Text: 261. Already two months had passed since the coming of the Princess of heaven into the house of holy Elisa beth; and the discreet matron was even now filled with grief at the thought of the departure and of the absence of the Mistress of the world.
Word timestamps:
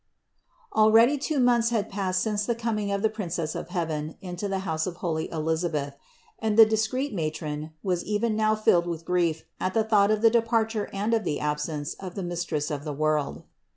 261. 0.73 0.83
Already 1.11 1.17
two 1.19 1.39
months 1.39 1.69
had 1.69 1.87
passed 1.87 2.21
since 2.21 2.47
the 2.47 2.55
coming 2.55 2.91
of 2.91 3.03
the 3.03 3.07
Princess 3.11 3.53
of 3.53 3.69
heaven 3.69 4.17
into 4.19 4.47
the 4.47 4.61
house 4.65 4.87
of 4.87 4.95
holy 4.95 5.29
Elisa 5.29 5.69
beth; 5.69 5.95
and 6.39 6.57
the 6.57 6.65
discreet 6.65 7.13
matron 7.13 7.73
was 7.83 8.03
even 8.03 8.35
now 8.35 8.55
filled 8.55 8.87
with 8.87 9.05
grief 9.05 9.45
at 9.59 9.75
the 9.75 9.83
thought 9.83 10.09
of 10.09 10.23
the 10.23 10.31
departure 10.31 10.89
and 10.91 11.13
of 11.13 11.23
the 11.23 11.39
absence 11.39 11.93
of 11.99 12.15
the 12.15 12.23
Mistress 12.23 12.71
of 12.71 12.83
the 12.83 12.91
world. 12.93 13.43